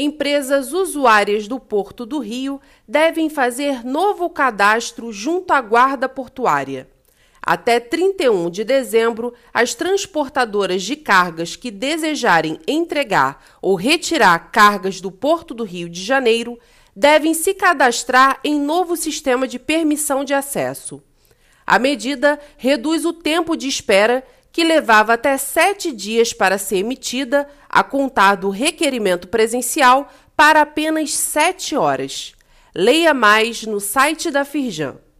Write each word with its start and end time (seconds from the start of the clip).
empresas 0.00 0.72
usuárias 0.72 1.46
do 1.46 1.60
Porto 1.60 2.06
do 2.06 2.18
Rio 2.18 2.60
devem 2.88 3.28
fazer 3.28 3.84
novo 3.84 4.30
cadastro 4.30 5.12
junto 5.12 5.52
à 5.52 5.60
Guarda 5.60 6.08
Portuária. 6.08 6.88
Até 7.42 7.80
31 7.80 8.50
de 8.50 8.64
dezembro, 8.64 9.32
as 9.52 9.74
transportadoras 9.74 10.82
de 10.82 10.94
cargas 10.94 11.56
que 11.56 11.70
desejarem 11.70 12.58
entregar 12.66 13.42
ou 13.62 13.74
retirar 13.74 14.50
cargas 14.50 15.00
do 15.00 15.10
Porto 15.10 15.54
do 15.54 15.64
Rio 15.64 15.88
de 15.88 16.02
Janeiro 16.02 16.58
devem 16.94 17.32
se 17.32 17.54
cadastrar 17.54 18.40
em 18.44 18.60
novo 18.60 18.96
sistema 18.96 19.48
de 19.48 19.58
permissão 19.58 20.22
de 20.22 20.34
acesso. 20.34 21.02
A 21.66 21.78
medida 21.78 22.38
reduz 22.56 23.04
o 23.04 23.12
tempo 23.12 23.56
de 23.56 23.68
espera 23.68 24.24
que 24.52 24.62
levava 24.64 25.14
até 25.14 25.36
sete 25.36 25.92
dias 25.92 26.32
para 26.32 26.58
ser 26.58 26.78
emitida, 26.78 27.48
a 27.68 27.82
contar 27.82 28.36
do 28.36 28.50
requerimento 28.50 29.28
presencial, 29.28 30.12
para 30.36 30.60
apenas 30.60 31.14
sete 31.14 31.76
horas. 31.76 32.34
Leia 32.74 33.12
mais 33.12 33.64
no 33.64 33.80
site 33.80 34.30
da 34.30 34.44
Firjan. 34.44 35.00